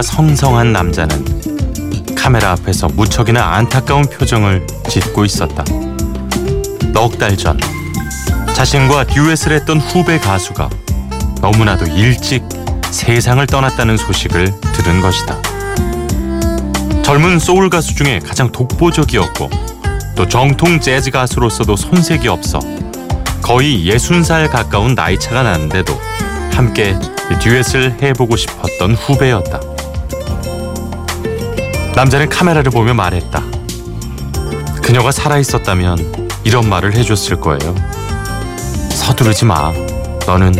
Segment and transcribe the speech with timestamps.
[0.00, 5.64] 흰머리가 성성한 남자는 카메라 앞에서 무척이나 안타까운 표정을 짓고 있었다.
[6.92, 7.58] 넉 달 전
[8.54, 10.68] 자신과 듀엣을 했던 후배 가수가
[11.40, 12.42] 너무나도 일찍
[12.90, 15.36] 세상을 떠났다는 소식을 들은 것이다.
[17.02, 19.50] 젊은 소울 가수 중에 가장 독보적이었고
[20.16, 22.58] 또 정통 재즈 가수로서도 손색이 없어
[23.42, 25.98] 거의 60살 가까운 나이 차가 나는데도
[26.52, 26.96] 함께
[27.40, 29.69] 듀엣을 해보고 싶었던 후배였다.
[32.00, 33.42] 남자는 카메라를 보며 말했다.
[34.82, 37.74] 그녀가 살아있었다면 이런 말을 해줬을 거예요.
[38.88, 39.70] 서두르지 마.
[40.26, 40.54] 너는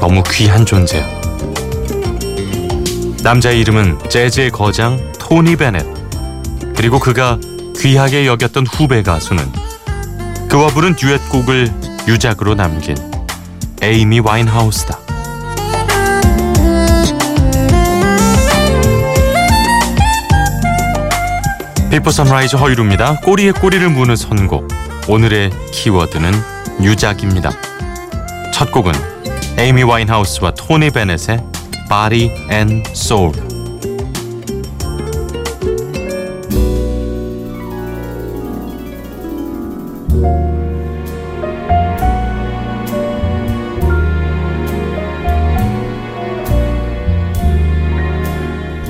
[0.00, 1.06] 너무 귀한 존재야.
[3.22, 5.86] 남자의 이름은 재즈의 거장 토니 베넷.
[6.74, 7.38] 그리고 그가
[7.78, 9.44] 귀하게 여겼던 후배 가수는
[10.48, 11.72] 그와 부른 듀엣곡을
[12.08, 12.96] 유작으로 남긴
[13.80, 15.03] 에이미 와인하우스다.
[21.94, 23.20] 비포 선라이즈 허일후입니다.
[23.20, 24.66] 꼬리에 꼬리를 무는 선곡.
[25.08, 26.32] 오늘의 키워드는
[26.82, 27.52] 유작입니다.
[28.52, 28.92] 첫 곡은
[29.56, 31.38] 에이미 와인하우스와 토니 베넷의
[31.88, 33.32] Body and Soul.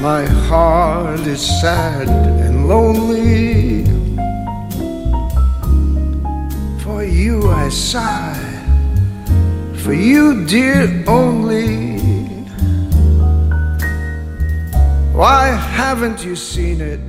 [0.00, 2.33] My heart is sad
[2.64, 3.84] lonely.
[6.82, 8.34] For you I sigh,
[9.82, 11.98] for you, dear, only.
[15.12, 17.00] Why haven't you seen it?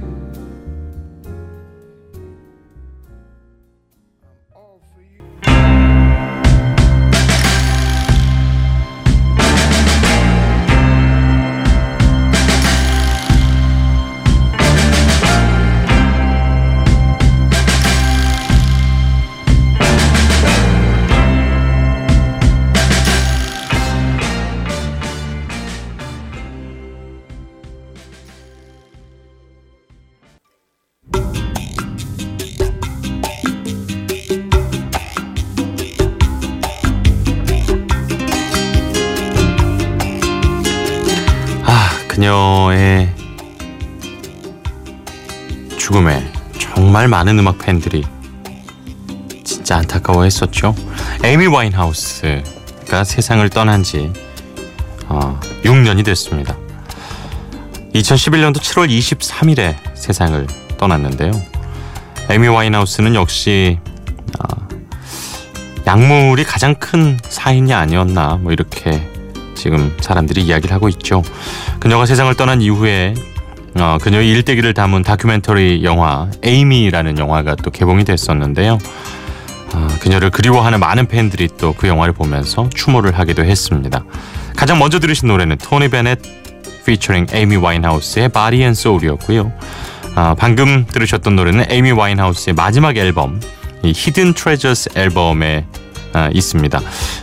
[42.26, 43.14] 그녀의
[45.78, 46.28] 죽음에
[46.58, 48.04] 정말 많은 음악 팬들이
[49.44, 50.74] 진짜 안타까워했었죠.
[51.24, 54.12] 에이미 와인하우스가 세상을 떠난 지
[55.08, 56.58] 어, 6년이 됐습니다.
[57.94, 60.48] 2011년도 7월 23일에 세상을
[60.80, 61.32] 떠났는데요.
[62.32, 63.78] 에이미 와인하우스는 역시
[64.40, 64.68] 어,
[65.86, 69.15] 약물이 가장 큰 사인이 아니었나 뭐 이렇게
[69.66, 71.24] 지금 사람들이 이야기를 하고 있죠.
[71.80, 73.16] 그녀가 세상을 떠난 이후에
[73.80, 78.78] 어, 그녀의 일대기를 담은 다큐멘터리 영화 에이미라는 영화가 또 개봉이 됐었는데요.
[79.74, 84.06] 아, 그녀를 그리워하는 많은 팬들이 또 그 영화를 보면서 추모를 하기도 했습니다.
[84.56, 86.20] 가장 먼저 들으신 노래는 토니 베넷
[86.86, 89.52] 피처링 에이미 와인하우스의 Body and Soul이었고요.
[90.14, 93.42] 아, 방금 들으셨던 노래는 에이미 와인하우스의 마지막 앨범
[93.82, 95.85] 이 Hidden Treasures 앨범에 아,
[96.34, 96.80] 있습니다.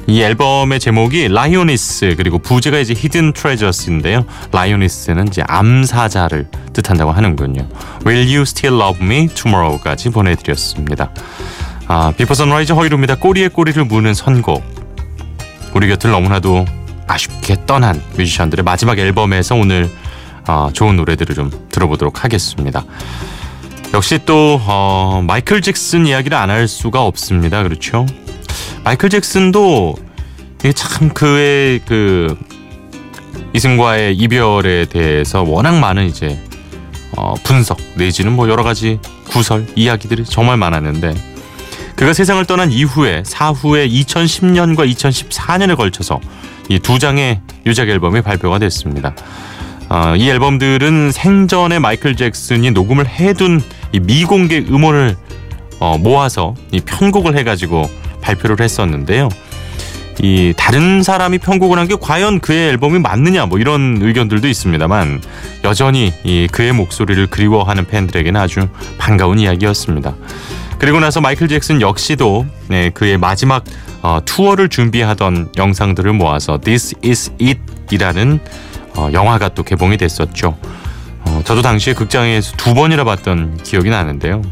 [0.07, 4.25] 이 앨범의 제목이 Lioness 그리고 부제가 이제 Hidden Treasures인데요.
[4.53, 7.69] Lioness는 이제 암사자를 뜻한다고 하는군요.
[8.07, 11.11] Will You Still Love Me Tomorrow까지 보내드렸습니다.
[11.89, 13.17] 아, 비포 선라이즈 허일후입니다.
[13.17, 14.63] 꼬리에 꼬리를 무는 선곡.
[15.75, 16.65] 우리 곁을 너무나도
[17.07, 19.91] 아쉽게 떠난 뮤지션들의 마지막 앨범에서 오늘
[20.49, 22.85] 어, 좋은 노래들을 좀 들어보도록 하겠습니다.
[23.95, 27.63] 역시 또 어, 마이클 잭슨 이야기를 안 할 수가 없습니다.
[27.63, 28.07] 그렇죠?
[28.85, 29.95] 마이클 잭슨도
[30.75, 32.37] 참 그의 그
[33.55, 36.39] 이승과의 이별에 대해서 워낙 많은 이제
[37.17, 38.99] 어, 분석 내지는 뭐 여러 가지
[39.29, 41.15] 구설 이야기들이 정말 많았는데
[41.97, 46.21] 그가 세상을 떠난 이후에 사후에 2010년과 2014년에 걸쳐서
[46.69, 49.15] 이 두 장의 유작 앨범이 발표가 됐습니다.
[49.91, 53.63] 어, 이 앨범들은 생전에 마이클 잭슨이 녹음을 해둔
[53.93, 55.17] 이 미공개 음원을
[55.81, 57.91] 어, 모아서 이 편곡을 해가지고
[58.23, 59.29] 발표를 했었는데요.
[60.21, 65.21] 이 다른 사람이 편곡을 한 게 과연 그의 앨범이 맞느냐 뭐 이런 의견들도 있습니다만
[65.65, 70.15] 여전히 이 그의 목소리를 그리워하는 팬들에게는 아주 반가운 이야기였습니다.
[70.79, 73.65] 그리고 나서 마이클 잭슨 역시도 네, 그의 마지막
[74.03, 78.41] 어, 투어를 준비하던 영상들을 모아서 This Is It이라는
[78.97, 80.57] 어, 영화가 또 개봉이 됐었죠.
[81.25, 84.43] 어, 저도 당시에 극장에서 두 번이나 봤던 기억이 나는데요.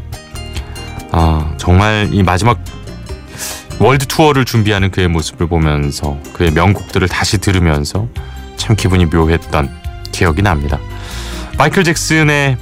[1.11, 2.59] 아, 정말 이 마지막
[3.81, 8.07] 월드 투어를 준비하는 그의 모습을 보면서 그의 명곡들을 다시 들으면서
[8.55, 9.71] 참 기분이 묘했던
[10.11, 10.79] 기억이 납니다.
[11.57, 12.57] 마이클 잭슨의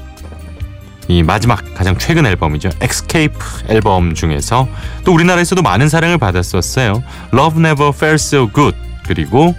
[1.10, 2.70] 이 마지막 가장 최근 앨범이죠.
[2.80, 3.38] Xscape
[3.68, 4.70] 앨범 중에서
[5.04, 7.04] 또 우리나라에서도 많은 사랑을 받았었어요.
[7.34, 9.54] Love Never Felt So Good 그리고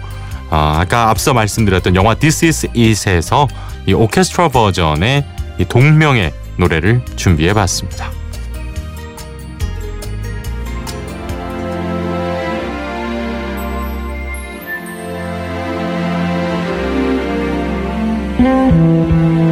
[0.49, 3.47] 어, 아까 앞서 말씀드렸던 영화 This Is It에서
[3.85, 5.25] 이 오케스트라 버전의
[5.59, 8.20] 이 동명의 노래를 준비해 봤습니다.
[18.41, 19.50] Mm-hmm.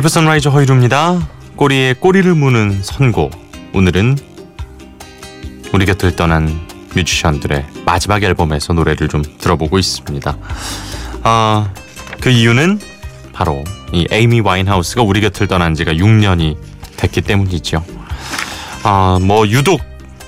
[0.00, 1.28] 비프 선라이저 허이루입니다.
[1.56, 3.32] 꼬리에 꼬리를 무는 선곡.
[3.74, 4.16] 오늘은
[5.74, 10.38] 우리 곁을 떠난 뮤지션들의 마지막 앨범에서 노래를 좀 들어보고 있습니다.
[11.22, 11.70] 아,
[12.18, 12.80] 그 이유는
[13.34, 13.62] 바로
[13.92, 16.56] 이 에이미 와인하우스가 우리 곁을 떠난 지가 6년이
[16.96, 17.84] 됐기 때문이죠.
[18.84, 19.82] 아, 뭐 유독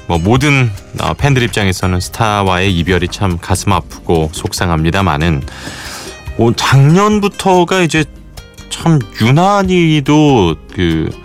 [0.06, 0.70] 뭐 모든
[1.00, 5.42] 어, 팬들 입장에서는 스타와의 이별이 참 가슴 아프고 속상합니다만은
[6.36, 8.04] 뭐 작년부터가 이제
[8.72, 11.22] 참 유난히도 그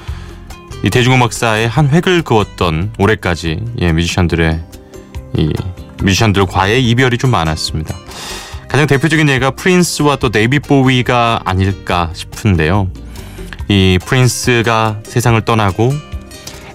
[0.83, 4.59] 이 대중음악사의 한 획을 그었던 올해까지 예, 뮤지션들의
[5.35, 5.53] 이
[6.03, 7.95] 뮤지션들과의 이별이 좀 많았습니다.
[8.67, 12.89] 가장 대표적인 예가 프린스와 또 데이비 보위가 아닐까 싶은데요.
[13.69, 15.91] 이 프린스가 세상을 떠나고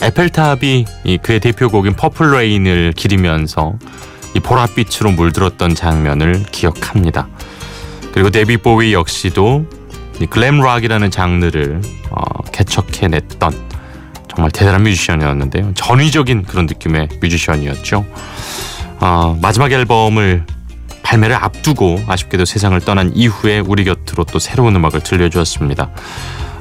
[0.00, 3.78] 에펠탑이 이 그의 대표곡인 Purple Rain을 기리면서
[4.34, 7.28] 이 보랏빛으로 물들었던 장면을 기억합니다.
[8.12, 9.81] 그리고 데이비 보위 역시도 이
[10.26, 11.80] glam rock이라는 장르를
[12.10, 13.72] 어, 개척해냈던
[14.34, 15.72] 정말 대단한 뮤지션이었는데요.
[15.74, 18.04] 전위적인 그런 느낌의 뮤지션이었죠.
[19.00, 20.44] 어, 마지막 앨범을
[21.02, 25.90] 발매를 앞두고 아쉽게도 세상을 떠난 이후에 우리 곁으로 또 새로운 음악을 들려주었습니다.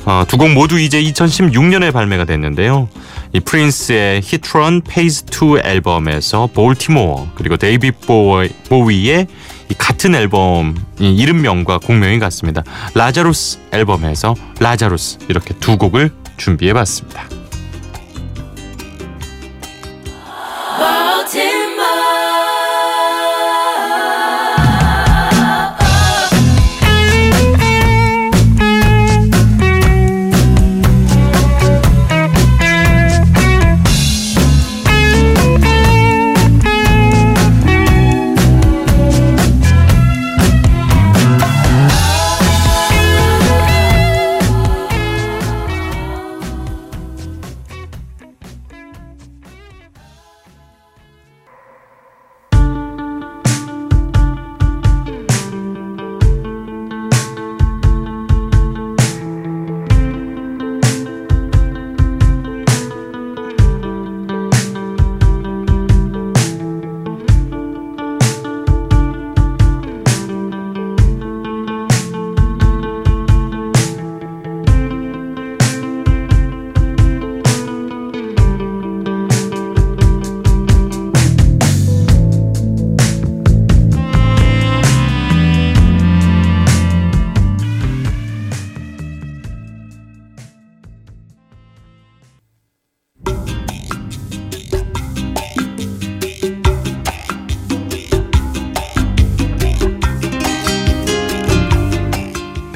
[0.06, 2.90] 어, 두곡 모두 이제 2016년에 발매가 됐는데요.
[3.34, 9.28] 이 프린스의 HITnRUN Phase 2 앨범에서 Baltimore 그리고 데이비 보위의
[9.70, 12.64] 이 같은 앨범 이 앨범명과 곡명이 같습니다.
[12.94, 17.41] 라자루스 앨범에서 라자루스 이렇게 두 곡을 준비해봤습니다.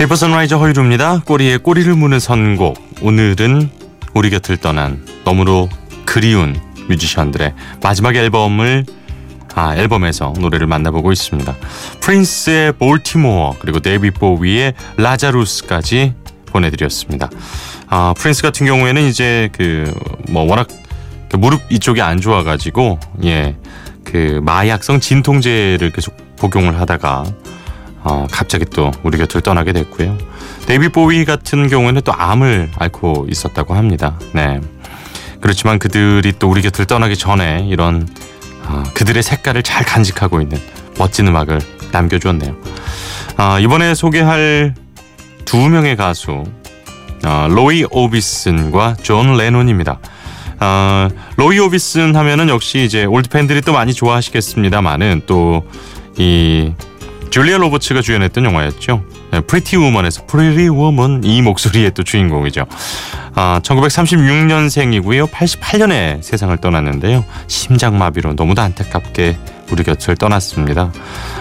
[0.06, 1.24] 비포 선라이즈 허일후입니다.
[1.26, 2.78] 꼬리에 꼬리를 무는 선곡.
[3.02, 3.72] 오늘은
[4.14, 5.68] 우리 곁을 떠난 너무도
[6.06, 6.56] 그리운
[6.88, 8.86] 뮤지션들의 마지막 앨범을
[9.56, 11.56] 아, 앨범에서 노래를 만나보고 있습니다.
[12.02, 16.14] 프린스의 Baltimore 그리고 데이비 보위의 Lazarus까지
[16.46, 17.32] 보내드렸습니다.
[17.88, 19.92] 아, 프린스 같은 경우에는 이제 그
[20.30, 20.68] 뭐 워낙
[21.30, 23.56] 그 무릎 이쪽이 안 좋아가지고 예
[24.04, 27.26] 그 마약성 진통제를 계속 복용을 하다가
[28.06, 30.16] 어, 갑자기 또 우리 곁을 떠나게 됐고요.
[30.68, 34.20] 데이비 보위 같은 경우에는 또 암을 앓고 있었다고 합니다.
[34.32, 34.62] 네.
[35.42, 38.08] 그렇지만 그들이 또 우리 곁을 떠나기 전에 이런
[38.68, 40.60] 어, 그들의 색깔을 잘 간직하고 있는
[41.00, 41.60] 멋진 음악을
[41.92, 42.56] 남겨주었네요.
[43.38, 44.76] 아, 이번에 소개할
[45.44, 46.44] 두 명의 가수
[47.26, 50.00] 어, 로이 오비슨과 존 레논입니다.
[50.60, 51.08] 어,
[51.38, 56.74] 로이 오비슨 하면은 역시 이제 올드 팬들이 또 많이 좋아하시겠습니다만은 또이
[57.36, 59.04] 줄리아 로버츠가 주연했던 영화였죠.
[59.48, 62.65] Pretty Woman에서 Pretty Woman 이 목소리의 또 주인공이죠.
[63.34, 65.30] 아, 1936년생이고요.
[65.30, 67.25] 88년에 세상을 떠났는데요.
[67.48, 69.38] 심장마비로 너무도 안타깝게
[69.70, 70.94] 우리 곁을 떠났습니다.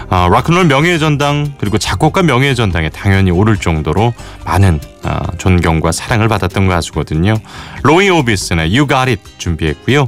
[0.09, 6.27] 아, 락큰롤 명예의 전당 그리고 작곡가 명예의 전당에 당연히 오를 정도로 많은 아, 존경과 사랑을
[6.27, 7.35] 받았던 가수거든요.
[7.83, 10.07] 로이 오비슨의 You Got It 준비했고요.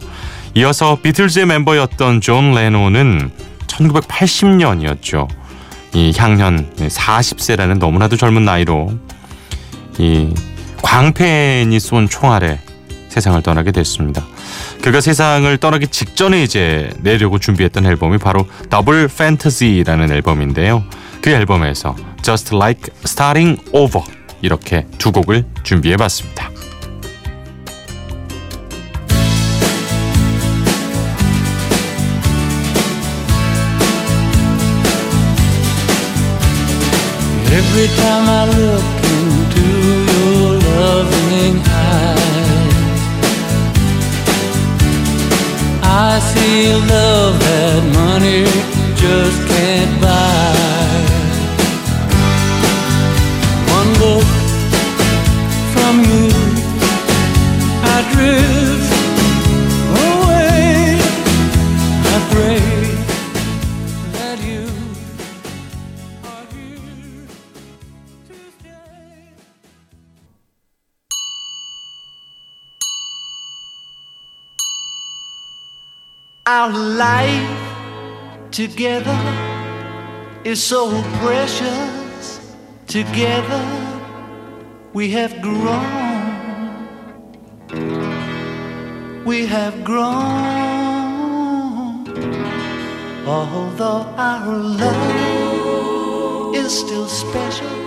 [0.56, 3.32] 이어서 비틀즈의 멤버였던 존 레논은
[3.68, 5.47] 1980년이었죠.
[5.94, 8.92] 이 향년 40세라는 너무나도 젊은 나이로
[9.98, 10.34] 이
[10.82, 12.60] 광팬이 쏜 총알에
[13.10, 14.26] 세상을 떠나게 됐습니다.
[14.82, 20.84] 그가 세상을 떠나기 직전에 이제 내려고 준비했던 앨범이 바로 더블 팬터지라는 앨범인데요.
[21.22, 24.06] 그 앨범에서 Just Like Starting Over
[24.42, 26.52] 이렇게 두 곡을 준비해 봤습니다.
[37.80, 38.86] Every time I look
[39.18, 39.68] into
[40.12, 43.02] your loving eyes,
[45.84, 48.77] I see love that money
[76.68, 79.18] Our life together
[80.44, 82.42] is so precious.
[82.88, 83.64] Together
[84.92, 86.84] we have grown.
[89.24, 90.18] We have grown.
[93.26, 97.87] Although our love is still special.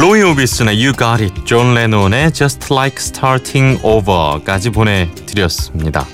[0.00, 6.06] 로이 오비슨의 You Got It, 존 레논의 Just Like Starting Over까지 보내드렸습니다.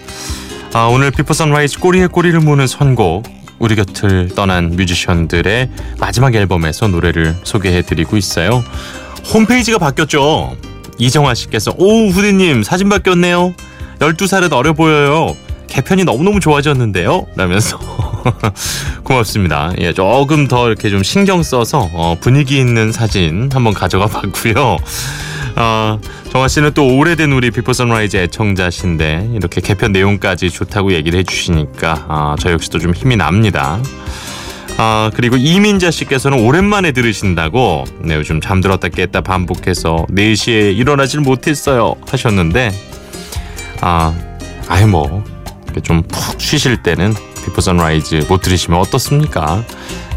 [0.72, 3.22] 아, 오늘 비포 선라이즈 꼬리에 꼬리를 무는 선곡
[3.60, 8.64] 우리 곁을 떠난 뮤지션들의 마지막 앨범에서 노래를 소개해드리고 있어요.
[9.32, 10.56] 홈페이지가 바뀌었죠.
[10.98, 13.54] 이정화 씨께서 오 후디님 사진 바뀌었네요.
[14.00, 15.36] 12살은 어려 보여요.
[15.68, 17.26] 개편이 너무너무 좋아졌는데요.
[17.36, 17.78] 라면서
[19.04, 19.72] 고맙습니다.
[19.78, 24.76] 예, 조금 더 이렇게 좀 신경 써서 어, 분위기 있는 사진 한번 가져가 봤고요.
[25.56, 32.06] 어, 정아 씨는 또 오래된 우리 비포 선라이즈 애청자신데 이렇게 개편 내용까지 좋다고 얘기를 해주시니까
[32.08, 33.80] 아, 저 역시도 좀 힘이 납니다.
[34.78, 42.72] 아 그리고 이민자 씨께서는 오랜만에 들으신다고 네, 요즘 잠들었다 깼다 반복해서 4시에 일어나질 못했어요 하셨는데
[43.80, 44.12] 아
[44.68, 45.24] 아유 뭐
[45.82, 47.14] 좀 푹 쉬실 때는
[47.44, 49.64] 비포 선라이즈 못 들으시면 어떻습니까?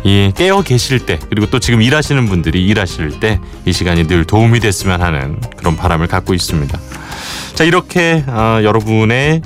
[0.03, 4.59] 이 깨어 계실 때 그리고 또 지금 일하시는 분들이 일하실 때 이 시간이 늘 도움이
[4.61, 6.79] 됐으면 하는 그런 바람을 갖고 있습니다.
[7.55, 9.41] 자 이렇게 아, 여러분의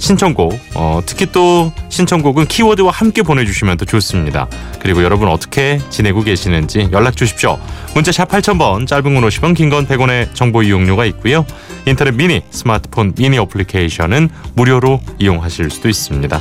[0.00, 4.48] 신청곡 어, 특히 또 신청곡은 키워드와 함께 보내주시면 더 좋습니다.
[4.80, 7.58] 그리고 여러분 어떻게 지내고 계시는지 연락 주십시오.
[7.94, 11.46] 문자 샵 8000번 짧은 건 50원 긴 건 100원의 정보 이용료가 있고요.
[11.86, 16.40] 인터넷 미니 스마트폰 미니 어플리케이션은 무료로 이용하실 수도 있습니다.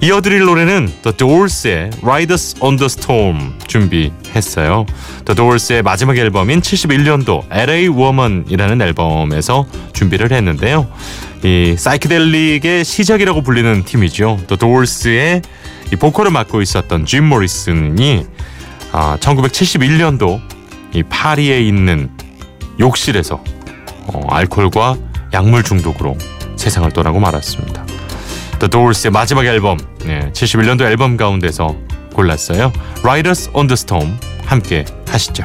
[0.00, 4.86] 이어드릴 노래는 The Doors의 Riders on the Storm 준비했어요.
[5.24, 10.86] The Doors의 마지막 앨범인 71년도 LA Woman이라는 앨범에서 준비를 했는데요.
[11.44, 14.40] 이 사이키델릭의 시작이라고 불리는 팀이죠.
[14.46, 15.42] The Doors의
[15.92, 18.26] 이 보컬을 맡고 있었던 짐 모리슨이
[18.92, 20.40] 아, 1971년도
[20.92, 22.10] 이 파리에 있는
[22.78, 23.42] 욕실에서
[24.06, 24.96] 어, 알코올과
[25.32, 26.16] 약물 중독으로
[26.56, 27.83] 세상을 떠나고 말았습니다.
[28.58, 31.76] The Doors의 마지막 앨범, 네, 71년도 앨범 가운데서
[32.14, 32.72] 골랐어요.
[33.04, 35.44] Riders on the Storm 함께 하시죠.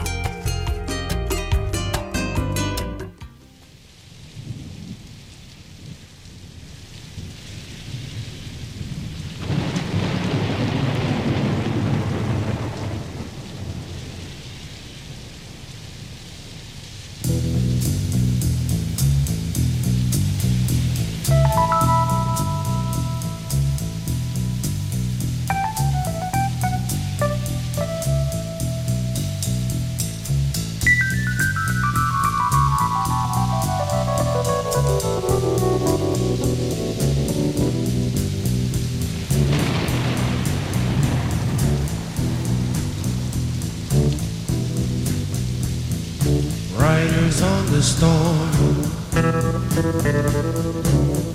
[47.79, 48.51] The storm.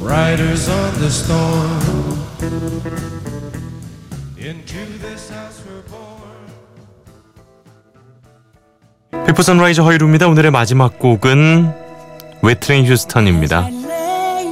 [0.03, 1.81] Riders on the storm.
[4.37, 6.05] Into this house we're born.
[9.27, 10.29] 비포 선라이즈 허일후입니다.
[10.29, 11.73] 오늘의 마지막 곡은
[12.43, 13.71] 휘트니 휴스턴입니다.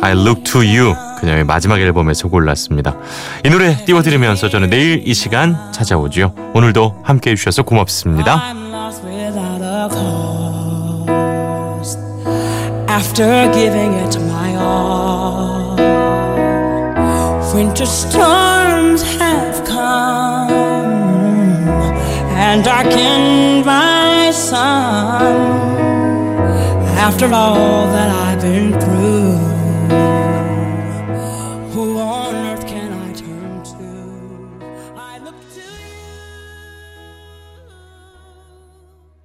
[0.01, 2.97] I Look to You 그녀의 마지막 앨범에서 골랐습니다.
[3.45, 6.35] 이 노래 띄워드리면서 저는 내일 이 시간 찾아오죠.
[6.55, 8.55] 오늘도 함께해 주셔서 고맙습니다.
[12.95, 15.77] After giving it my all,
[17.55, 20.51] winter storms have come
[22.45, 25.35] and darkened my sun.
[27.09, 29.52] After all that I've been through.